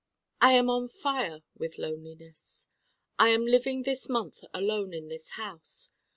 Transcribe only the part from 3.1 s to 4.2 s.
I am living this